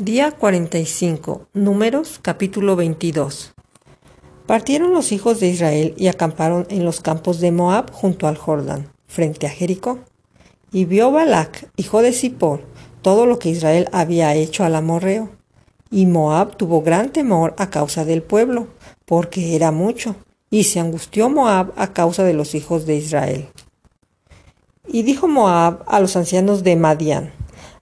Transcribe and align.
Día 0.00 0.32
45. 0.32 1.46
Números 1.54 2.18
capítulo 2.20 2.74
22. 2.74 3.54
Partieron 4.44 4.92
los 4.92 5.12
hijos 5.12 5.38
de 5.38 5.46
Israel 5.46 5.94
y 5.96 6.08
acamparon 6.08 6.66
en 6.68 6.84
los 6.84 7.00
campos 7.00 7.38
de 7.38 7.52
Moab 7.52 7.92
junto 7.92 8.26
al 8.26 8.36
Jordán, 8.36 8.90
frente 9.06 9.46
a 9.46 9.50
Jericó. 9.50 10.00
Y 10.72 10.84
vio 10.86 11.12
Balac, 11.12 11.70
hijo 11.76 12.02
de 12.02 12.12
Zippor, 12.12 12.62
todo 13.02 13.24
lo 13.24 13.38
que 13.38 13.50
Israel 13.50 13.88
había 13.92 14.34
hecho 14.34 14.64
al 14.64 14.74
amorreo. 14.74 15.30
Y 15.92 16.06
Moab 16.06 16.56
tuvo 16.56 16.82
gran 16.82 17.10
temor 17.10 17.54
a 17.56 17.70
causa 17.70 18.04
del 18.04 18.24
pueblo, 18.24 18.66
porque 19.04 19.54
era 19.54 19.70
mucho, 19.70 20.16
y 20.50 20.64
se 20.64 20.80
angustió 20.80 21.30
Moab 21.30 21.72
a 21.76 21.92
causa 21.92 22.24
de 22.24 22.34
los 22.34 22.56
hijos 22.56 22.84
de 22.84 22.96
Israel. 22.96 23.48
Y 24.88 25.04
dijo 25.04 25.28
Moab 25.28 25.84
a 25.86 26.00
los 26.00 26.16
ancianos 26.16 26.64
de 26.64 26.74
Madián, 26.74 27.32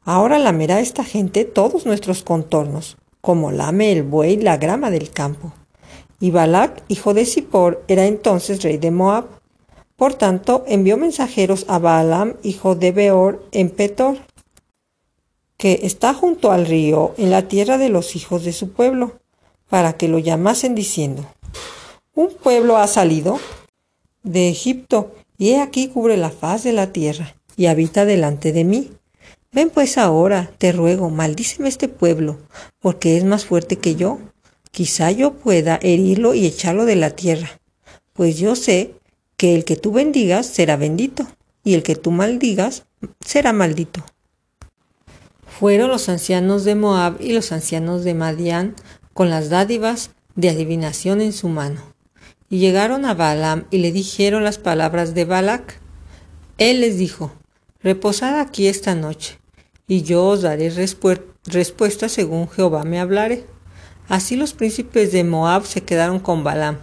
Ahora 0.05 0.39
lamerá 0.39 0.81
esta 0.81 1.05
gente 1.05 1.45
todos 1.45 1.87
nuestros 1.87 2.23
contornos, 2.23 2.97
como 3.21 3.53
lame 3.53 3.93
el 3.93 4.03
buey 4.03 4.37
la 4.37 4.57
grama 4.57 4.91
del 4.91 5.11
campo. 5.11 5.53
Y 6.19 6.31
Balac, 6.31 6.83
hijo 6.89 7.15
de 7.15 7.25
Zippor, 7.25 7.85
era 7.87 8.07
entonces 8.07 8.63
rey 8.63 8.79
de 8.79 8.91
Moab. 8.91 9.27
Por 9.97 10.15
tanto, 10.15 10.65
envió 10.67 10.97
mensajeros 10.97 11.65
a 11.69 11.79
Balaam, 11.79 12.35
hijo 12.43 12.75
de 12.75 12.91
Beor, 12.91 13.47
en 13.53 13.71
Petor, 13.71 14.19
que 15.57 15.81
está 15.85 16.13
junto 16.15 16.51
al 16.51 16.67
río, 16.67 17.15
en 17.17 17.31
la 17.31 17.47
tierra 17.47 17.79
de 17.79 17.89
los 17.89 18.17
hijos 18.17 18.43
de 18.45 18.53
su 18.53 18.73
pueblo, 18.73 19.21
para 19.69 19.93
que 19.93 20.09
lo 20.09 20.19
llamasen 20.19 20.75
diciendo, 20.75 21.25
Un 22.15 22.35
pueblo 22.35 22.77
ha 22.79 22.89
salido 22.89 23.39
de 24.25 24.49
Egipto, 24.49 25.13
y 25.39 25.51
he 25.51 25.61
aquí 25.61 25.87
cubre 25.87 26.17
la 26.17 26.31
faz 26.31 26.65
de 26.65 26.73
la 26.73 26.93
tierra, 26.93 27.37
y 27.57 27.67
habita 27.67 28.05
delante 28.05 28.53
de 28.53 28.65
mí. 28.65 28.91
Ven 29.55 29.69
pues 29.69 29.99
ahora, 29.99 30.51
te 30.57 30.73
ruego, 30.73 31.11
maldíceme 31.11 31.69
este 31.69 31.87
pueblo, 31.87 32.39
porque 32.81 33.19
es 33.19 33.25
más 33.25 33.45
fuerte 33.45 33.77
que 33.77 33.97
yo. 33.97 34.19
Quizá 34.71 35.11
yo 35.11 35.35
pueda 35.35 35.79
herirlo 35.83 36.33
y 36.33 36.47
echarlo 36.47 36.87
de 36.87 36.97
la 36.97 37.11
tierra, 37.11 37.61
pues 38.15 38.39
yo 38.39 38.57
sé 38.57 38.95
que 39.37 39.55
el 39.55 39.67
que 39.67 39.77
tú 39.77 39.93
bendigas 39.93 40.47
será 40.47 40.77
bendito, 40.77 41.27
y 41.65 41.75
el 41.75 41.83
que 41.83 41.97
tú 41.97 42.11
maldigas 42.11 42.85
será 43.25 43.53
maldito. 43.53 44.03
Fueron 45.47 45.91
los 45.91 46.09
ancianos 46.09 46.65
de 46.65 46.75
Moab 46.75 47.21
y 47.21 47.35
los 47.35 47.53
ancianos 47.53 48.05
de 48.05 48.15
Madián 48.15 48.75
con 49.13 49.29
las 49.29 49.51
dádivas 49.51 50.13
de 50.35 50.49
adivinación 50.49 51.21
en 51.21 51.35
su 51.35 51.49
mano. 51.49 51.83
Y 52.49 52.59
llegaron 52.59 53.05
a 53.05 53.13
Balaam 53.13 53.67
y 53.71 53.79
le 53.79 53.93
dijeron 53.93 54.45
las 54.45 54.57
palabras 54.57 55.15
de 55.15 55.27
Balac. 55.27 55.79
Él 56.57 56.81
les 56.81 56.97
dijo, 56.97 57.33
Reposad 57.83 58.39
aquí 58.39 58.69
esta 58.69 58.95
noche, 58.95 59.39
y 59.93 60.05
yo 60.05 60.25
os 60.25 60.41
daré 60.41 60.71
respuesta 60.71 62.09
según 62.09 62.49
Jehová 62.49 62.83
me 62.83 62.99
hablare. 62.99 63.45
Así 64.09 64.37
los 64.37 64.55
príncipes 64.55 65.13
de 65.13 65.23
Moab 65.23 65.67
se 65.67 65.83
quedaron 65.83 66.19
con 66.19 66.43
Balaam. 66.43 66.79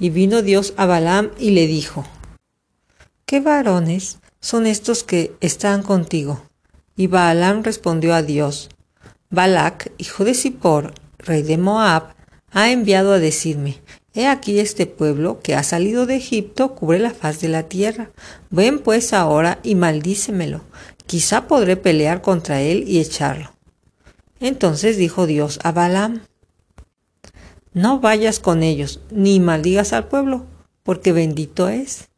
Y 0.00 0.10
vino 0.10 0.42
Dios 0.42 0.74
a 0.76 0.84
Balaam 0.84 1.30
y 1.38 1.52
le 1.52 1.68
dijo, 1.68 2.04
¿Qué 3.24 3.38
varones 3.38 4.18
son 4.40 4.66
estos 4.66 5.04
que 5.04 5.36
están 5.40 5.84
contigo? 5.84 6.42
Y 6.96 7.06
Balaam 7.06 7.62
respondió 7.62 8.12
a 8.14 8.22
Dios, 8.22 8.68
Balac, 9.30 9.92
hijo 9.98 10.24
de 10.24 10.34
Zippor, 10.34 10.92
rey 11.18 11.44
de 11.44 11.56
Moab, 11.56 12.16
ha 12.50 12.72
enviado 12.72 13.12
a 13.12 13.20
decirme, 13.20 13.78
He 14.16 14.28
aquí 14.28 14.60
este 14.60 14.86
pueblo 14.86 15.40
que 15.40 15.56
ha 15.56 15.64
salido 15.64 16.06
de 16.06 16.14
Egipto 16.14 16.76
cubre 16.76 17.00
la 17.00 17.10
faz 17.10 17.40
de 17.40 17.48
la 17.48 17.64
tierra. 17.64 18.10
Ven 18.50 18.78
pues 18.78 19.12
ahora 19.12 19.58
y 19.64 19.74
maldícemelo, 19.74 20.60
Quizá 21.06 21.46
podré 21.46 21.76
pelear 21.76 22.22
contra 22.22 22.60
él 22.60 22.84
y 22.86 23.00
echarlo. 23.00 23.52
Entonces 24.40 24.96
dijo 24.96 25.26
Dios 25.26 25.58
a 25.62 25.72
Balaam, 25.72 26.22
No 27.72 28.00
vayas 28.00 28.40
con 28.40 28.62
ellos, 28.62 29.00
ni 29.10 29.40
maldigas 29.40 29.92
al 29.92 30.08
pueblo, 30.08 30.46
porque 30.82 31.12
bendito 31.12 31.68
es. 31.68 32.08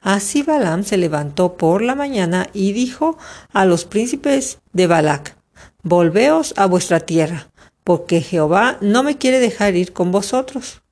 Así 0.00 0.42
Balaam 0.42 0.84
se 0.84 0.98
levantó 0.98 1.56
por 1.56 1.80
la 1.80 1.94
mañana 1.94 2.48
y 2.52 2.72
dijo 2.72 3.16
a 3.52 3.64
los 3.64 3.86
príncipes 3.86 4.58
de 4.72 4.86
Balac, 4.86 5.36
Volveos 5.82 6.52
a 6.56 6.66
vuestra 6.66 7.00
tierra, 7.00 7.48
porque 7.84 8.20
Jehová 8.20 8.76
no 8.80 9.02
me 9.02 9.16
quiere 9.16 9.40
dejar 9.40 9.76
ir 9.76 9.92
con 9.92 10.12
vosotros. 10.12 10.82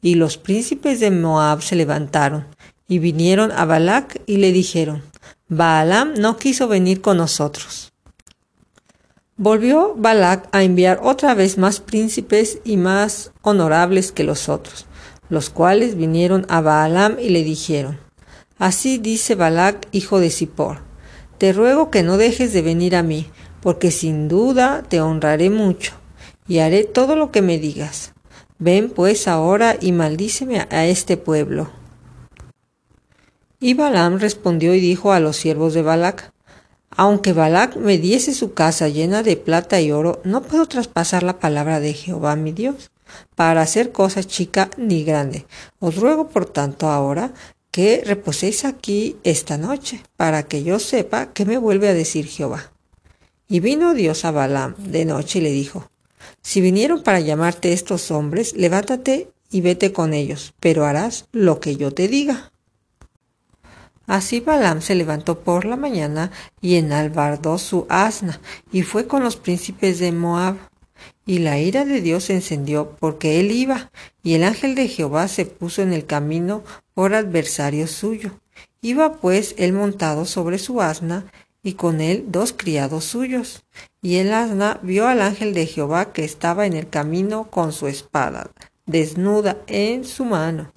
Y 0.00 0.14
los 0.16 0.38
príncipes 0.38 1.00
de 1.00 1.10
Moab 1.10 1.62
se 1.62 1.76
levantaron 1.76 2.46
y 2.88 2.98
vinieron 2.98 3.52
a 3.52 3.64
Balac 3.64 4.20
y 4.26 4.36
le 4.36 4.52
dijeron, 4.52 5.02
Balaam 5.54 6.14
no 6.14 6.38
quiso 6.38 6.66
venir 6.66 7.02
con 7.02 7.18
nosotros. 7.18 7.92
Volvió 9.36 9.94
Balac 9.94 10.48
a 10.50 10.62
enviar 10.62 11.00
otra 11.02 11.34
vez 11.34 11.58
más 11.58 11.78
príncipes 11.78 12.60
y 12.64 12.78
más 12.78 13.32
honorables 13.42 14.12
que 14.12 14.24
los 14.24 14.48
otros, 14.48 14.86
los 15.28 15.50
cuales 15.50 15.94
vinieron 15.94 16.46
a 16.48 16.62
Balaam 16.62 17.18
y 17.20 17.28
le 17.28 17.44
dijeron, 17.44 18.00
Así 18.56 18.96
dice 18.96 19.34
Balac, 19.34 19.88
hijo 19.92 20.20
de 20.20 20.30
Zippor, 20.30 20.78
te 21.36 21.52
ruego 21.52 21.90
que 21.90 22.02
no 22.02 22.16
dejes 22.16 22.54
de 22.54 22.62
venir 22.62 22.96
a 22.96 23.02
mí, 23.02 23.26
porque 23.60 23.90
sin 23.90 24.28
duda 24.28 24.82
te 24.88 25.02
honraré 25.02 25.50
mucho, 25.50 25.92
y 26.48 26.60
haré 26.60 26.84
todo 26.84 27.14
lo 27.14 27.30
que 27.30 27.42
me 27.42 27.58
digas. 27.58 28.14
Ven 28.58 28.88
pues 28.88 29.28
ahora 29.28 29.76
y 29.78 29.92
maldíceme 29.92 30.66
a 30.70 30.86
este 30.86 31.18
pueblo. 31.18 31.81
Y 33.62 33.74
Balaam 33.74 34.18
respondió 34.18 34.74
y 34.74 34.80
dijo 34.80 35.12
a 35.12 35.20
los 35.20 35.36
siervos 35.36 35.72
de 35.72 35.82
Balac, 35.82 36.32
Aunque 36.90 37.32
Balac 37.32 37.76
me 37.76 37.96
diese 37.96 38.34
su 38.34 38.54
casa 38.54 38.88
llena 38.88 39.22
de 39.22 39.36
plata 39.36 39.80
y 39.80 39.92
oro, 39.92 40.20
no 40.24 40.42
puedo 40.42 40.66
traspasar 40.66 41.22
la 41.22 41.38
palabra 41.38 41.78
de 41.78 41.92
Jehová 41.92 42.34
mi 42.34 42.50
Dios, 42.50 42.90
para 43.36 43.62
hacer 43.62 43.92
cosa 43.92 44.24
chica 44.24 44.68
ni 44.76 45.04
grande. 45.04 45.46
Os 45.78 45.94
ruego 45.94 46.28
por 46.28 46.46
tanto 46.46 46.88
ahora 46.88 47.34
que 47.70 48.02
reposéis 48.04 48.64
aquí 48.64 49.14
esta 49.22 49.58
noche, 49.58 50.02
para 50.16 50.42
que 50.42 50.64
yo 50.64 50.80
sepa 50.80 51.32
qué 51.32 51.44
me 51.44 51.56
vuelve 51.56 51.88
a 51.88 51.94
decir 51.94 52.26
Jehová. 52.26 52.72
Y 53.46 53.60
vino 53.60 53.94
Dios 53.94 54.24
a 54.24 54.32
Balaam 54.32 54.74
de 54.76 55.04
noche 55.04 55.38
y 55.38 55.42
le 55.42 55.52
dijo, 55.52 55.88
Si 56.40 56.60
vinieron 56.60 57.04
para 57.04 57.20
llamarte 57.20 57.72
estos 57.72 58.10
hombres, 58.10 58.56
levántate 58.56 59.30
y 59.52 59.60
vete 59.60 59.92
con 59.92 60.14
ellos, 60.14 60.52
pero 60.58 60.84
harás 60.84 61.26
lo 61.30 61.60
que 61.60 61.76
yo 61.76 61.92
te 61.92 62.08
diga. 62.08 62.52
Así 64.12 64.40
Balaam 64.40 64.82
se 64.82 64.94
levantó 64.94 65.38
por 65.38 65.64
la 65.64 65.78
mañana 65.78 66.32
y 66.60 66.76
enalbardó 66.76 67.56
su 67.56 67.86
asna 67.88 68.42
y 68.70 68.82
fue 68.82 69.06
con 69.06 69.24
los 69.24 69.36
príncipes 69.36 70.00
de 70.00 70.12
Moab. 70.12 70.56
Y 71.24 71.38
la 71.38 71.58
ira 71.58 71.86
de 71.86 72.02
Dios 72.02 72.24
se 72.24 72.34
encendió 72.34 72.94
porque 73.00 73.40
él 73.40 73.50
iba, 73.50 73.90
y 74.22 74.34
el 74.34 74.44
ángel 74.44 74.74
de 74.74 74.88
Jehová 74.88 75.28
se 75.28 75.46
puso 75.46 75.80
en 75.80 75.94
el 75.94 76.04
camino 76.04 76.62
por 76.92 77.14
adversario 77.14 77.86
suyo. 77.86 78.38
Iba 78.82 79.14
pues 79.14 79.54
él 79.56 79.72
montado 79.72 80.26
sobre 80.26 80.58
su 80.58 80.82
asna, 80.82 81.24
y 81.62 81.72
con 81.72 82.02
él 82.02 82.26
dos 82.28 82.52
criados 82.52 83.04
suyos. 83.04 83.64
Y 84.02 84.16
el 84.16 84.34
asna 84.34 84.78
vio 84.82 85.08
al 85.08 85.22
ángel 85.22 85.54
de 85.54 85.64
Jehová 85.64 86.12
que 86.12 86.24
estaba 86.24 86.66
en 86.66 86.74
el 86.74 86.86
camino 86.90 87.48
con 87.50 87.72
su 87.72 87.86
espada, 87.86 88.50
desnuda 88.84 89.56
en 89.68 90.04
su 90.04 90.26
mano. 90.26 90.70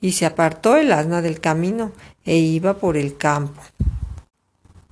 Y 0.00 0.12
se 0.12 0.26
apartó 0.26 0.76
el 0.76 0.92
asna 0.92 1.22
del 1.22 1.40
camino, 1.40 1.92
e 2.24 2.36
iba 2.36 2.74
por 2.74 2.96
el 2.96 3.16
campo. 3.16 3.62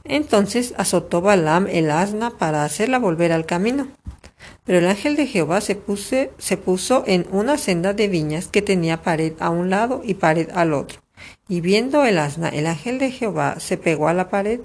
Entonces 0.05 0.75
azotó 0.77 1.21
Balaam 1.21 1.67
el 1.67 1.91
asna 1.91 2.31
para 2.31 2.65
hacerla 2.65 2.99
volver 2.99 3.33
al 3.33 3.47
camino. 3.47 3.89
Pero 4.65 4.79
el 4.79 4.87
ángel 4.87 5.17
de 5.17 5.27
Jehová 5.27 5.61
se, 5.61 5.81
se 6.39 6.57
puso 6.57 7.05
en 7.07 7.27
una 7.31 7.59
senda 7.59 7.95
de 7.95 8.09
viñas 8.09 8.49
que 8.49 8.63
tenía 8.63 9.03
pared 9.03 9.33
a 9.41 9.51
un 9.51 9.71
lado 9.71 10.03
y 10.05 10.15
pared 10.15 10.51
al 10.55 10.75
otro. 10.75 11.01
Y 11.49 11.61
viendo 11.61 12.05
el 12.05 12.19
asna, 12.19 12.49
el 12.49 12.67
ángel 12.67 12.99
de 12.99 13.11
Jehová 13.11 13.61
se 13.61 13.77
pegó 13.77 14.09
a 14.09 14.15
la 14.15 14.29
pared 14.29 14.61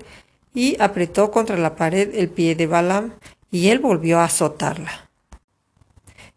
y 0.54 0.82
apretó 0.82 1.32
contra 1.32 1.58
la 1.58 1.76
pared 1.76 2.10
el 2.16 2.30
pie 2.30 2.56
de 2.56 2.68
Balaam, 2.68 3.14
y 3.52 3.70
él 3.70 3.80
volvió 3.80 4.20
a 4.20 4.26
azotarla. 4.26 5.10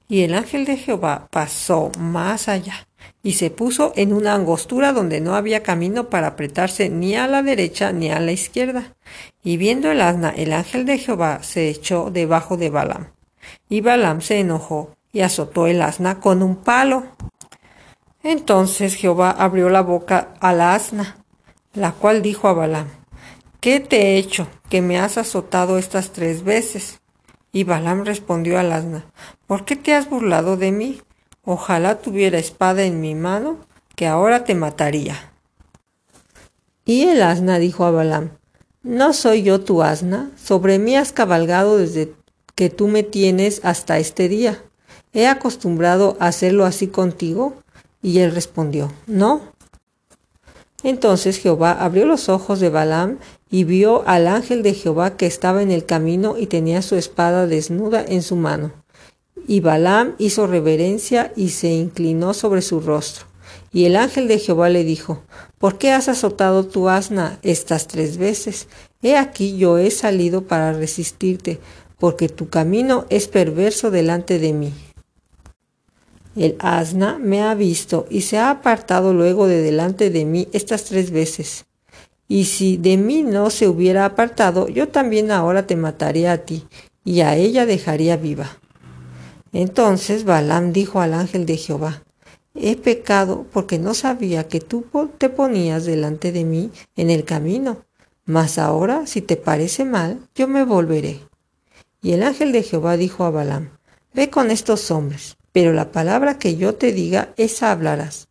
Y 0.08 0.22
el 0.22 0.34
ángel 0.34 0.64
de 0.64 0.76
Jehová 0.76 1.28
pasó 1.30 1.90
más 1.98 2.48
allá 2.48 2.86
y 3.22 3.34
se 3.34 3.50
puso 3.50 3.92
en 3.96 4.12
una 4.12 4.34
angostura 4.34 4.92
donde 4.92 5.20
no 5.20 5.34
había 5.34 5.62
camino 5.62 6.08
para 6.10 6.28
apretarse 6.28 6.88
ni 6.88 7.14
a 7.14 7.28
la 7.28 7.42
derecha 7.42 7.92
ni 7.92 8.10
a 8.10 8.20
la 8.20 8.32
izquierda. 8.32 8.94
Y 9.42 9.56
viendo 9.56 9.90
el 9.90 10.00
asna, 10.00 10.30
el 10.30 10.52
ángel 10.52 10.86
de 10.86 10.98
Jehová 10.98 11.42
se 11.42 11.68
echó 11.68 12.10
debajo 12.10 12.56
de 12.56 12.70
Balaam. 12.70 13.08
Y 13.68 13.80
Balaam 13.80 14.20
se 14.20 14.40
enojó 14.40 14.96
y 15.12 15.20
azotó 15.20 15.66
el 15.66 15.82
asna 15.82 16.20
con 16.20 16.42
un 16.42 16.56
palo. 16.56 17.04
Entonces 18.22 18.94
Jehová 18.94 19.30
abrió 19.30 19.68
la 19.68 19.82
boca 19.82 20.34
al 20.40 20.60
asna, 20.60 21.16
la 21.74 21.92
cual 21.92 22.22
dijo 22.22 22.48
a 22.48 22.54
Balaam, 22.54 22.88
¿Qué 23.62 23.78
te 23.78 23.96
he 24.02 24.16
hecho 24.18 24.48
que 24.68 24.82
me 24.82 24.98
has 24.98 25.18
azotado 25.18 25.78
estas 25.78 26.10
tres 26.10 26.42
veces? 26.42 27.00
Y 27.52 27.62
Balaam 27.62 28.04
respondió 28.04 28.58
al 28.58 28.72
asna, 28.72 29.04
¿por 29.46 29.64
qué 29.64 29.76
te 29.76 29.94
has 29.94 30.10
burlado 30.10 30.56
de 30.56 30.72
mí? 30.72 31.00
Ojalá 31.44 31.98
tuviera 31.98 32.38
espada 32.38 32.84
en 32.84 33.00
mi 33.00 33.14
mano, 33.14 33.56
que 33.96 34.06
ahora 34.06 34.44
te 34.44 34.54
mataría. 34.54 35.32
Y 36.84 37.02
el 37.02 37.22
asna 37.22 37.58
dijo 37.58 37.84
a 37.84 37.90
Balaam, 37.90 38.30
¿No 38.84 39.12
soy 39.12 39.42
yo 39.42 39.60
tu 39.60 39.82
asna? 39.82 40.30
Sobre 40.36 40.78
mí 40.78 40.96
has 40.96 41.12
cabalgado 41.12 41.78
desde 41.78 42.14
que 42.54 42.70
tú 42.70 42.88
me 42.88 43.02
tienes 43.02 43.60
hasta 43.64 43.98
este 43.98 44.28
día. 44.28 44.62
¿He 45.12 45.26
acostumbrado 45.26 46.16
a 46.20 46.26
hacerlo 46.28 46.64
así 46.64 46.88
contigo? 46.88 47.54
Y 48.02 48.18
él 48.18 48.32
respondió, 48.32 48.92
No. 49.06 49.40
Entonces 50.82 51.38
Jehová 51.38 51.72
abrió 51.72 52.06
los 52.06 52.28
ojos 52.28 52.58
de 52.58 52.70
Balaam 52.70 53.18
y 53.50 53.64
vio 53.64 54.02
al 54.08 54.26
ángel 54.26 54.62
de 54.62 54.74
Jehová 54.74 55.16
que 55.16 55.26
estaba 55.26 55.62
en 55.62 55.70
el 55.70 55.86
camino 55.86 56.36
y 56.36 56.46
tenía 56.46 56.82
su 56.82 56.96
espada 56.96 57.46
desnuda 57.46 58.04
en 58.04 58.22
su 58.22 58.34
mano. 58.34 58.72
Y 59.46 59.60
Balaam 59.60 60.14
hizo 60.18 60.46
reverencia 60.46 61.32
y 61.36 61.50
se 61.50 61.68
inclinó 61.68 62.34
sobre 62.34 62.62
su 62.62 62.80
rostro. 62.80 63.26
Y 63.72 63.86
el 63.86 63.96
ángel 63.96 64.28
de 64.28 64.38
Jehová 64.38 64.68
le 64.68 64.84
dijo, 64.84 65.22
¿Por 65.58 65.78
qué 65.78 65.92
has 65.92 66.08
azotado 66.08 66.66
tu 66.66 66.88
asna 66.88 67.38
estas 67.42 67.86
tres 67.86 68.18
veces? 68.18 68.68
He 69.02 69.16
aquí 69.16 69.56
yo 69.56 69.78
he 69.78 69.90
salido 69.90 70.42
para 70.42 70.72
resistirte, 70.72 71.58
porque 71.98 72.28
tu 72.28 72.48
camino 72.48 73.06
es 73.10 73.28
perverso 73.28 73.90
delante 73.90 74.38
de 74.38 74.52
mí. 74.52 74.72
El 76.34 76.56
asna 76.60 77.18
me 77.18 77.42
ha 77.42 77.54
visto 77.54 78.06
y 78.10 78.22
se 78.22 78.38
ha 78.38 78.50
apartado 78.50 79.12
luego 79.12 79.46
de 79.46 79.60
delante 79.60 80.10
de 80.10 80.24
mí 80.24 80.48
estas 80.52 80.84
tres 80.84 81.10
veces. 81.10 81.66
Y 82.26 82.46
si 82.46 82.76
de 82.76 82.96
mí 82.96 83.22
no 83.22 83.50
se 83.50 83.68
hubiera 83.68 84.04
apartado, 84.04 84.68
yo 84.68 84.88
también 84.88 85.30
ahora 85.30 85.66
te 85.66 85.76
mataría 85.76 86.32
a 86.32 86.38
ti, 86.38 86.64
y 87.04 87.20
a 87.20 87.36
ella 87.36 87.66
dejaría 87.66 88.16
viva. 88.16 88.58
Entonces 89.52 90.24
Balaam 90.24 90.72
dijo 90.72 91.00
al 91.00 91.14
ángel 91.14 91.46
de 91.46 91.56
Jehová, 91.56 92.02
He 92.54 92.76
pecado 92.76 93.46
porque 93.52 93.78
no 93.78 93.94
sabía 93.94 94.48
que 94.48 94.60
tú 94.60 94.84
te 95.18 95.28
ponías 95.28 95.84
delante 95.84 96.32
de 96.32 96.44
mí 96.44 96.70
en 96.96 97.10
el 97.10 97.24
camino, 97.24 97.84
mas 98.24 98.58
ahora, 98.58 99.06
si 99.06 99.22
te 99.22 99.36
parece 99.36 99.84
mal, 99.84 100.20
yo 100.34 100.48
me 100.48 100.64
volveré. 100.64 101.20
Y 102.02 102.12
el 102.12 102.22
ángel 102.22 102.52
de 102.52 102.62
Jehová 102.62 102.96
dijo 102.96 103.24
a 103.24 103.30
Balaam, 103.30 103.70
Ve 104.14 104.28
con 104.28 104.50
estos 104.50 104.90
hombres, 104.90 105.36
pero 105.52 105.72
la 105.72 105.92
palabra 105.92 106.38
que 106.38 106.56
yo 106.56 106.74
te 106.74 106.92
diga, 106.92 107.32
esa 107.36 107.72
hablarás. 107.72 108.28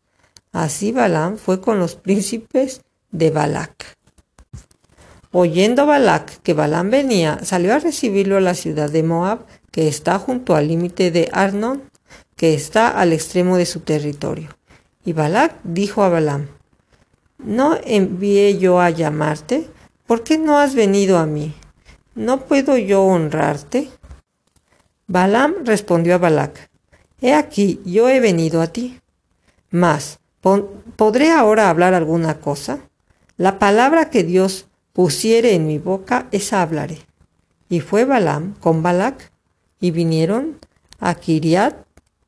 Así 0.51 0.91
Balaam 0.91 1.37
fue 1.37 1.61
con 1.61 1.79
los 1.79 1.95
príncipes 1.95 2.81
de 3.11 3.31
Balac. 3.31 3.97
Oyendo 5.33 5.85
Balac 5.85 6.41
que 6.41 6.53
Balaam 6.53 6.89
venía, 6.89 7.39
salió 7.43 7.73
a 7.73 7.79
recibirlo 7.79 8.35
a 8.35 8.41
la 8.41 8.53
ciudad 8.53 8.89
de 8.89 9.01
Moab, 9.01 9.45
que 9.71 9.87
está 9.87 10.19
junto 10.19 10.55
al 10.55 10.67
límite 10.67 11.09
de 11.09 11.29
Arnon, 11.31 11.83
que 12.35 12.53
está 12.53 12.89
al 12.89 13.13
extremo 13.13 13.55
de 13.55 13.65
su 13.65 13.79
territorio. 13.79 14.49
Y 15.05 15.13
Balac 15.13 15.55
dijo 15.63 16.03
a 16.03 16.09
Balaam, 16.09 16.47
¿no 17.37 17.77
envié 17.85 18.57
yo 18.57 18.81
a 18.81 18.89
llamarte? 18.89 19.69
¿Por 20.05 20.23
qué 20.23 20.37
no 20.37 20.59
has 20.59 20.75
venido 20.75 21.17
a 21.17 21.25
mí? 21.25 21.53
¿No 22.13 22.41
puedo 22.41 22.77
yo 22.77 23.03
honrarte? 23.03 23.89
Balaam 25.07 25.63
respondió 25.63 26.15
a 26.15 26.17
Balac, 26.17 26.69
He 27.21 27.33
aquí, 27.33 27.79
yo 27.85 28.09
he 28.09 28.19
venido 28.19 28.61
a 28.61 28.67
ti. 28.67 28.99
Mas, 29.69 30.19
¿podré 30.95 31.31
ahora 31.31 31.69
hablar 31.69 31.93
alguna 31.93 32.39
cosa? 32.39 32.79
La 33.37 33.59
palabra 33.59 34.09
que 34.09 34.23
Dios 34.23 34.67
pusiere 34.93 35.55
en 35.55 35.67
mi 35.67 35.77
boca, 35.77 36.27
esa 36.31 36.61
hablaré. 36.61 36.99
Y 37.69 37.79
fue 37.79 38.05
Balaam 38.05 38.55
con 38.59 38.83
Balac, 38.83 39.31
y 39.79 39.91
vinieron 39.91 40.59
a 40.99 41.15
Kiriat 41.15 41.75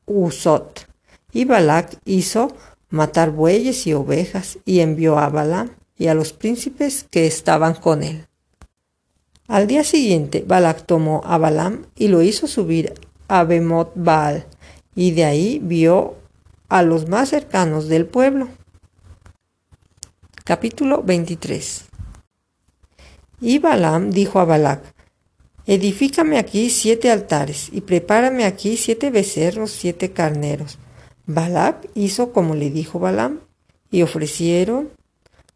Usot. 0.06 0.88
Y 1.32 1.44
Balac 1.44 1.98
hizo 2.04 2.48
matar 2.90 3.30
bueyes 3.30 3.86
y 3.86 3.94
ovejas, 3.94 4.58
y 4.64 4.80
envió 4.80 5.18
a 5.18 5.28
Balaam 5.28 5.70
y 5.96 6.08
a 6.08 6.14
los 6.14 6.32
príncipes 6.32 7.06
que 7.10 7.26
estaban 7.26 7.74
con 7.74 8.02
él. 8.02 8.26
Al 9.46 9.66
día 9.66 9.84
siguiente, 9.84 10.44
Balac 10.46 10.86
tomó 10.86 11.20
a 11.24 11.38
Balaam 11.38 11.86
y 11.94 12.08
lo 12.08 12.22
hizo 12.22 12.46
subir 12.46 12.94
a 13.28 13.44
Bemot 13.44 13.92
Baal, 13.94 14.46
y 14.94 15.10
de 15.10 15.24
ahí 15.24 15.60
vio 15.62 16.16
a 16.68 16.82
los 16.82 17.08
más 17.08 17.28
cercanos 17.28 17.88
del 17.88 18.06
pueblo. 18.06 18.48
Capítulo 20.44 21.02
23 21.02 21.93
Y 23.46 23.58
Balaam 23.58 24.10
dijo 24.10 24.40
a 24.40 24.46
Balac, 24.46 24.80
Edifícame 25.66 26.38
aquí 26.38 26.70
siete 26.70 27.10
altares 27.10 27.68
y 27.70 27.82
prepárame 27.82 28.46
aquí 28.46 28.78
siete 28.78 29.10
becerros, 29.10 29.70
siete 29.70 30.12
carneros. 30.12 30.78
Balac 31.26 31.86
hizo 31.94 32.32
como 32.32 32.54
le 32.54 32.70
dijo 32.70 32.98
Balaam, 32.98 33.40
y 33.90 34.00
ofrecieron 34.00 34.88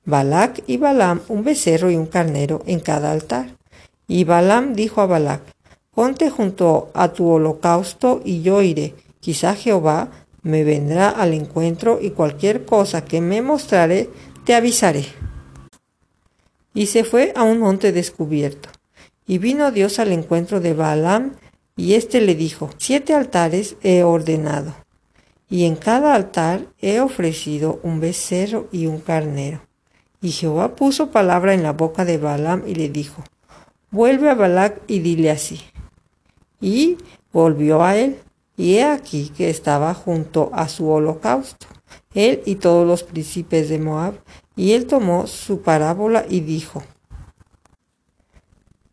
Balac 0.05 0.63
y 0.67 0.77
Balaam 0.77 1.23
un 1.29 1.45
becerro 1.45 1.91
y 1.91 1.97
un 1.97 2.05
carnero 2.05 2.63
en 2.67 2.81
cada 2.81 3.11
altar. 3.11 3.57
Y 4.07 4.25
Balaam 4.25 4.75
dijo 4.75 5.01
a 5.01 5.07
Balac, 5.07 5.41
Ponte 5.95 6.29
junto 6.29 6.91
a 6.93 7.15
tu 7.15 7.27
holocausto 7.27 8.21
y 8.23 8.43
yo 8.43 8.61
iré 8.61 8.97
Quizá 9.19 9.55
Jehová 9.55 10.11
me 10.43 10.63
vendrá 10.63 11.09
al 11.09 11.33
encuentro 11.33 12.01
y 12.03 12.11
cualquier 12.11 12.67
cosa 12.67 13.07
que 13.07 13.23
me 13.23 13.41
mostrare 13.41 14.11
te 14.45 14.55
avisaré. 14.55 15.07
Y 16.79 16.87
se 16.87 17.03
fue 17.03 17.33
a 17.35 17.43
un 17.43 17.59
monte 17.59 17.91
descubierto. 17.91 18.69
Y 19.27 19.39
vino 19.39 19.73
Dios 19.73 19.99
al 19.99 20.13
encuentro 20.13 20.61
de 20.61 20.75
Balaam, 20.75 21.33
y 21.77 21.95
éste 21.95 22.21
le 22.21 22.37
dijo, 22.37 22.71
Siete 22.79 23.15
altares 23.15 23.75
he 23.83 24.05
ordenado, 24.05 24.77
y 25.51 25.65
en 25.65 25.75
cada 25.75 26.15
altar 26.15 26.67
he 26.81 27.01
ofrecido 27.01 27.81
un 27.83 27.99
becerro 27.99 28.69
y 28.71 28.87
un 28.87 29.01
carnero. 29.01 29.61
Y 30.23 30.31
Jehová 30.31 30.77
puso 30.77 31.11
palabra 31.11 31.53
en 31.53 31.65
la 31.65 31.73
boca 31.73 32.05
de 32.05 32.17
Balaam 32.17 32.63
y 32.65 32.77
le 32.77 32.89
dijo, 32.89 33.25
Vuelve 33.91 34.31
a 34.31 34.37
Balac 34.37 34.81
y 34.87 35.01
dile 35.01 35.33
así. 35.33 35.61
Y 36.61 36.97
volvió 37.33 37.83
a 37.83 37.97
él 37.97 38.19
y 38.57 38.77
he 38.77 38.85
aquí 38.85 39.33
que 39.37 39.51
estaba 39.51 39.95
junto 39.95 40.51
a 40.53 40.69
su 40.69 40.89
holocausto, 40.89 41.67
él 42.15 42.41
y 42.47 42.55
todos 42.55 42.87
los 42.87 43.03
príncipes 43.03 43.69
de 43.69 43.81
Moab, 43.81 44.15
y 44.59 44.73
él 44.73 44.87
tomó 44.87 45.29
su 45.29 45.63
parábola 45.63 46.27
y 46.29 46.41
dijo, 46.41 46.83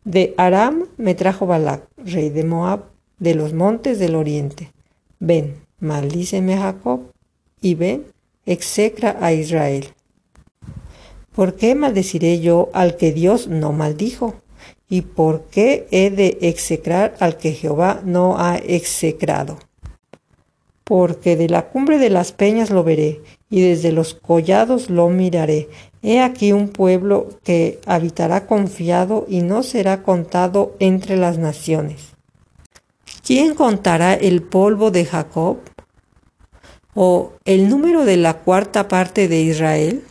De 0.04 0.32
Aram 0.36 0.84
me 0.96 1.16
trajo 1.16 1.44
Balac, 1.44 1.88
rey 1.96 2.30
de 2.30 2.44
Moab, 2.44 2.84
de 3.18 3.34
los 3.34 3.52
montes 3.52 3.98
del 3.98 4.14
oriente. 4.14 4.72
Ven, 5.18 5.56
maldíceme 5.80 6.54
a 6.54 6.60
Jacob, 6.60 7.10
y 7.60 7.74
ven, 7.74 8.06
execra 8.46 9.16
a 9.20 9.32
Israel. 9.32 9.88
¿Por 11.34 11.56
qué 11.56 11.74
maldeciré 11.74 12.38
yo 12.38 12.70
al 12.72 12.96
que 12.96 13.12
Dios 13.12 13.48
no 13.48 13.72
maldijo? 13.72 14.36
¿Y 14.88 15.02
por 15.02 15.46
qué 15.46 15.88
he 15.90 16.10
de 16.10 16.38
execrar 16.42 17.16
al 17.18 17.38
que 17.38 17.52
Jehová 17.52 18.02
no 18.04 18.38
ha 18.38 18.56
execrado? 18.56 19.58
Porque 20.84 21.34
de 21.34 21.48
la 21.48 21.70
cumbre 21.70 21.98
de 21.98 22.10
las 22.10 22.30
peñas 22.30 22.70
lo 22.70 22.84
veré, 22.84 23.20
y 23.48 23.62
desde 23.62 23.92
los 23.92 24.14
collados 24.14 24.90
lo 24.90 25.08
miraré. 25.08 25.68
He 26.02 26.20
aquí 26.20 26.52
un 26.52 26.68
pueblo 26.68 27.28
que 27.44 27.80
habitará 27.86 28.46
confiado 28.46 29.26
y 29.28 29.42
no 29.42 29.62
será 29.62 30.02
contado 30.02 30.74
entre 30.78 31.16
las 31.16 31.38
naciones. 31.38 32.14
¿Quién 33.24 33.54
contará 33.54 34.14
el 34.14 34.42
polvo 34.42 34.90
de 34.90 35.04
Jacob? 35.04 35.58
¿O 36.94 37.32
el 37.44 37.68
número 37.68 38.04
de 38.04 38.16
la 38.16 38.34
cuarta 38.34 38.88
parte 38.88 39.28
de 39.28 39.40
Israel? 39.40 40.04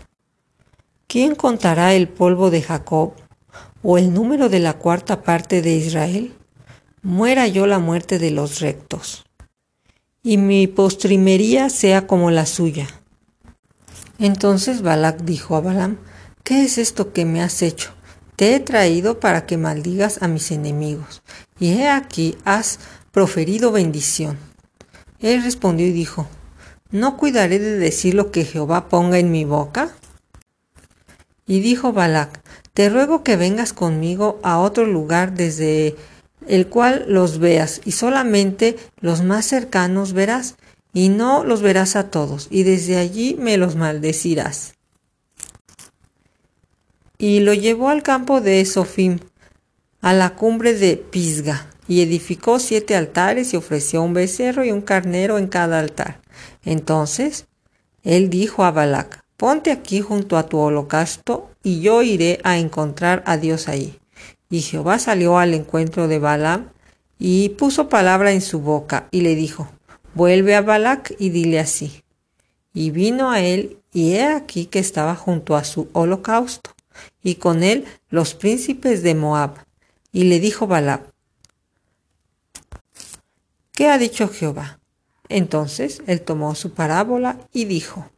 ¿Quién 1.08 1.36
contará 1.36 1.94
el 1.94 2.10
polvo 2.10 2.51
de 2.51 2.62
Jacob? 2.62 3.13
o 3.88 4.00
el 4.00 4.15
número 4.15 4.50
de 4.50 4.60
la 4.60 4.74
cuarta 4.74 5.22
parte 5.22 5.62
de 5.62 5.75
Israel, 5.75 6.34
muera 7.04 7.48
yo 7.48 7.68
la 7.68 7.77
muerte 7.77 8.18
de 8.18 8.32
los 8.32 8.60
rectos, 8.60 9.25
y 10.24 10.38
mi 10.38 10.65
postrimería 10.65 11.70
sea 11.70 12.08
como 12.08 12.32
la 12.32 12.48
suya. 12.48 12.88
Entonces 14.20 14.82
Balac 14.82 15.22
dijo 15.24 15.56
a 15.56 15.62
Balaam, 15.62 15.98
¿qué 16.44 16.64
es 16.64 16.78
esto 16.78 17.12
que 17.12 17.26
me 17.26 17.42
has 17.42 17.62
hecho? 17.62 17.92
Te 18.36 18.56
he 18.56 18.60
traído 18.60 19.20
para 19.20 19.46
que 19.46 19.58
maldigas 19.58 20.22
a 20.22 20.28
mis 20.28 20.52
enemigos, 20.52 21.22
y 21.60 21.74
he 21.74 21.90
aquí 21.90 22.38
has 22.46 22.80
proferido 23.12 23.72
bendición. 23.72 24.38
Él 25.20 25.44
respondió 25.44 25.88
y 25.88 25.92
dijo, 25.92 26.28
¿no 26.92 27.18
cuidaré 27.18 27.60
de 27.60 27.78
decir 27.78 28.14
lo 28.14 28.32
que 28.32 28.46
Jehová 28.46 28.90
ponga 28.90 29.20
en 29.20 29.32
mi 29.32 29.46
boca? 29.46 29.90
Y 31.48 31.60
dijo 31.60 31.94
Balac, 31.94 32.42
te 32.74 32.90
ruego 32.90 33.24
que 33.24 33.38
vengas 33.38 33.72
conmigo 33.72 34.40
a 34.44 34.60
otro 34.60 34.86
lugar 34.86 35.34
desde 35.34 35.96
el 36.48 36.68
cual 36.68 37.06
los 37.08 37.40
veas, 37.40 37.82
y 37.86 37.94
solamente 37.94 38.76
los 39.00 39.24
más 39.24 39.46
cercanos 39.46 40.14
verás, 40.14 40.56
y 40.96 41.10
no 41.10 41.44
los 41.44 41.62
verás 41.62 41.98
a 41.98 42.10
todos, 42.10 42.48
y 42.50 42.64
desde 42.64 42.96
allí 42.96 43.36
me 43.38 43.58
los 43.58 43.75
maldecirás. 43.75 44.75
Y 47.18 47.42
lo 47.42 47.54
llevó 47.54 47.90
al 47.90 48.02
campo 48.02 48.40
de 48.40 48.64
Sofim, 48.64 49.20
a 50.00 50.14
la 50.14 50.36
cumbre 50.36 50.74
de 50.74 50.96
Pisga, 50.96 51.70
y 51.90 52.02
edificó 52.02 52.60
siete 52.60 52.96
altares 52.96 53.54
y 53.54 53.58
ofreció 53.58 54.04
un 54.04 54.14
becerro 54.14 54.64
y 54.64 54.72
un 54.72 54.80
carnero 54.80 55.38
en 55.38 55.48
cada 55.48 55.80
altar. 55.80 56.22
Entonces 56.64 57.46
él 58.04 58.30
dijo 58.30 58.64
a 58.64 58.72
Balac, 58.72 59.25
Ponte 59.36 59.72
aquí 59.72 60.00
junto 60.00 60.38
a 60.38 60.48
tu 60.48 60.60
holocausto, 60.60 61.52
y 61.62 61.82
yo 61.82 62.04
iré 62.04 62.40
a 62.46 62.58
encontrar 62.58 63.22
a 63.25 63.36
Dios 63.36 63.68
ahí. 63.68 64.00
Y 64.50 64.62
Jehová 64.62 64.98
salió 65.00 65.40
al 65.40 65.54
encuentro 65.56 66.08
de 66.08 66.20
Balaam, 66.20 66.70
y 67.20 67.50
puso 67.50 67.90
palabra 67.90 68.32
en 68.32 68.42
su 68.42 68.62
boca 68.62 69.10
y 69.12 69.22
le 69.22 69.36
dijo, 69.36 69.68
vuelve 70.16 70.56
a 70.56 70.62
Balac 70.62 71.14
y 71.20 71.30
dile 71.30 71.60
así. 71.60 72.04
Y 72.74 72.90
vino 72.90 73.30
a 73.30 73.42
él, 73.42 73.78
y 73.94 74.14
he 74.14 74.26
aquí 74.26 74.66
que 74.66 74.80
estaba 74.80 75.16
junto 75.16 75.56
a 75.56 75.64
su 75.64 75.90
holocausto, 75.94 76.72
y 77.22 77.36
con 77.36 77.62
él 77.62 77.86
los 78.10 78.34
príncipes 78.34 79.04
de 79.04 79.14
Moab. 79.14 79.66
Y 80.12 80.24
le 80.24 80.40
dijo 80.40 80.66
Balac, 80.66 81.04
¿qué 83.74 83.90
ha 83.90 83.98
dicho 83.98 84.28
Jehová? 84.28 84.80
Entonces 85.30 86.02
él 86.08 86.22
tomó 86.22 86.56
su 86.56 86.72
parábola 86.72 87.38
y 87.54 87.66
dijo, 87.66 88.10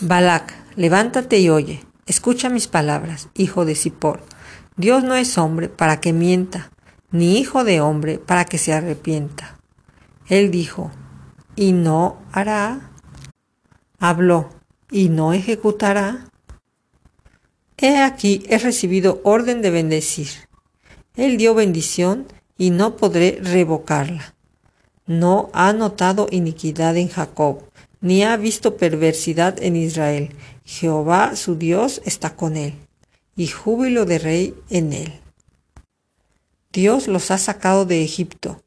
Balac, 0.00 0.54
levántate 0.76 1.38
y 1.38 1.48
oye, 1.48 1.84
escucha 2.06 2.48
mis 2.48 2.66
palabras, 2.66 3.28
hijo 3.34 3.64
de 3.64 3.74
Zippor. 3.74 4.22
Dios 4.76 5.04
no 5.04 5.14
es 5.14 5.38
hombre 5.38 5.68
para 5.68 6.00
que 6.00 6.12
mienta, 6.12 6.70
ni 7.10 7.38
hijo 7.38 7.64
de 7.64 7.80
hombre 7.80 8.18
para 8.18 8.44
que 8.44 8.58
se 8.58 8.72
arrepienta. 8.72 9.61
Él 10.32 10.50
dijo, 10.50 10.90
¿y 11.56 11.72
no 11.72 12.16
hará? 12.32 12.90
Habló, 13.98 14.48
¿y 14.90 15.10
no 15.10 15.34
ejecutará? 15.34 16.24
He 17.76 17.98
aquí 17.98 18.42
he 18.48 18.56
recibido 18.56 19.20
orden 19.24 19.60
de 19.60 19.68
bendecir. 19.68 20.28
Él 21.16 21.36
dio 21.36 21.52
bendición 21.54 22.28
y 22.56 22.70
no 22.70 22.96
podré 22.96 23.40
revocarla. 23.42 24.34
No 25.04 25.50
ha 25.52 25.74
notado 25.74 26.28
iniquidad 26.30 26.96
en 26.96 27.10
Jacob, 27.10 27.64
ni 28.00 28.22
ha 28.22 28.34
visto 28.38 28.78
perversidad 28.78 29.62
en 29.62 29.76
Israel. 29.76 30.34
Jehová 30.64 31.36
su 31.36 31.56
Dios 31.56 32.00
está 32.06 32.36
con 32.36 32.56
él, 32.56 32.72
y 33.36 33.48
júbilo 33.48 34.06
de 34.06 34.18
rey 34.18 34.54
en 34.70 34.94
él. 34.94 35.12
Dios 36.72 37.06
los 37.06 37.30
ha 37.30 37.36
sacado 37.36 37.84
de 37.84 38.02
Egipto. 38.02 38.62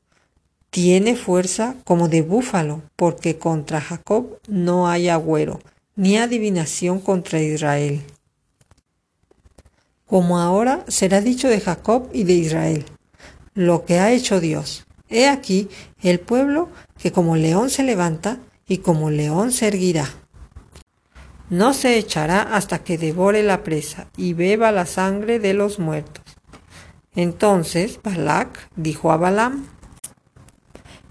Tiene 0.75 1.15
fuerza 1.15 1.77
como 1.85 2.09
de 2.09 2.21
búfalo, 2.21 2.81
porque 2.97 3.37
contra 3.37 3.79
Jacob 3.79 4.39
no 4.49 4.89
hay 4.89 5.07
agüero, 5.07 5.61
ni 5.95 6.17
adivinación 6.17 6.99
contra 6.99 7.39
Israel. 7.39 8.01
Como 10.05 10.37
ahora 10.37 10.83
será 10.89 11.21
dicho 11.21 11.47
de 11.47 11.61
Jacob 11.61 12.09
y 12.11 12.25
de 12.25 12.33
Israel, 12.33 12.85
lo 13.53 13.85
que 13.85 13.99
ha 13.99 14.11
hecho 14.11 14.41
Dios. 14.41 14.85
He 15.07 15.29
aquí 15.29 15.69
el 16.01 16.19
pueblo 16.19 16.67
que 16.97 17.13
como 17.13 17.37
león 17.37 17.69
se 17.69 17.83
levanta 17.83 18.39
y 18.67 18.79
como 18.79 19.11
león 19.11 19.53
se 19.53 19.69
erguirá. 19.69 20.09
No 21.49 21.73
se 21.73 21.97
echará 21.97 22.41
hasta 22.41 22.79
que 22.79 22.97
devore 22.97 23.43
la 23.43 23.63
presa 23.63 24.07
y 24.17 24.33
beba 24.33 24.73
la 24.73 24.85
sangre 24.85 25.39
de 25.39 25.53
los 25.53 25.79
muertos. 25.79 26.25
Entonces 27.15 28.01
Balac 28.03 28.69
dijo 28.75 29.13
a 29.13 29.15
Balaam, 29.15 29.67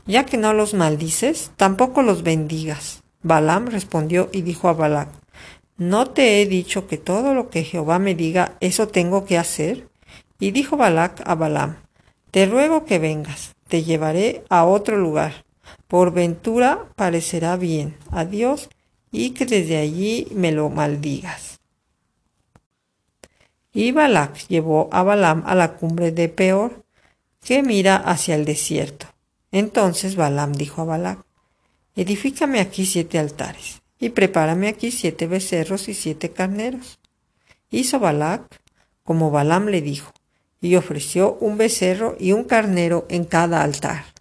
ya 0.07 0.27
que 0.27 0.37
no 0.37 0.53
los 0.53 0.75
maldices, 0.75 1.51
tampoco 1.57 2.03
los 2.03 2.23
bendigas. 2.23 3.03
Balaam 3.23 3.67
respondió 3.67 4.29
y 4.33 4.43
dijo 4.43 4.69
a 4.69 4.75
Balac, 4.75 5.09
¿no 5.79 6.11
te 6.11 6.43
he 6.43 6.47
dicho 6.47 6.87
que 6.87 6.99
todo 6.99 7.35
lo 7.35 7.49
que 7.49 7.65
Jehová 7.65 7.99
me 7.99 8.15
diga, 8.15 8.57
eso 8.61 8.89
tengo 8.89 9.25
que 9.25 9.39
hacer? 9.39 9.89
Y 10.39 10.51
dijo 10.51 10.77
Balac 10.77 11.23
a 11.27 11.35
Balaam, 11.35 11.77
te 12.31 12.47
ruego 12.47 12.85
que 12.85 12.99
vengas, 12.99 13.55
te 13.69 13.83
llevaré 13.83 14.45
a 14.51 14.65
otro 14.65 14.99
lugar. 14.99 15.45
Por 15.89 16.13
ventura 16.13 16.87
parecerá 16.97 17.57
bien 17.57 17.97
a 18.11 18.25
Dios 18.25 18.69
y 19.11 19.31
que 19.31 19.47
desde 19.47 19.79
allí 19.79 20.29
me 20.33 20.53
lo 20.53 20.69
maldigas. 20.69 21.61
Y 23.73 23.93
Balac 23.93 24.47
llevó 24.49 24.89
a 24.93 25.03
Balaam 25.03 25.43
a 25.47 25.55
la 25.55 25.75
cumbre 25.75 26.13
de 26.13 26.29
Peor, 26.29 26.85
que 27.43 27.63
mira 27.63 27.97
hacia 27.97 28.35
el 28.35 28.45
desierto. 28.45 29.14
Entonces 29.55 30.17
Balaam 30.17 30.53
dijo 30.53 30.83
a 30.83 30.85
Balac, 30.85 31.25
Edifícame 31.95 32.59
aquí 32.59 32.87
siete 32.87 33.21
altares, 33.21 33.83
y 34.01 34.09
prepárame 34.09 34.67
aquí 34.67 34.91
siete 34.91 35.29
becerros 35.29 35.89
y 35.89 35.95
siete 35.95 36.31
carneros. 36.31 36.99
Hizo 37.71 38.01
Balac 38.01 38.61
como 39.05 39.31
Balaam 39.31 39.67
le 39.67 39.81
dijo, 39.81 40.13
y 40.61 40.75
ofreció 40.75 41.35
un 41.35 41.57
becerro 41.57 42.17
y 42.19 42.33
un 42.33 42.43
carnero 42.43 43.07
en 43.09 43.23
cada 43.27 43.63
altar. 43.63 44.14